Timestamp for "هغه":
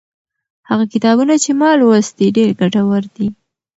0.69-0.85